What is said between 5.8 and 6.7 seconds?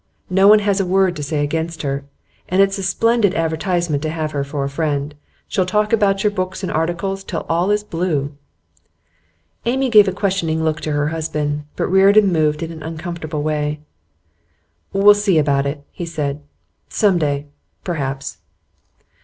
about your books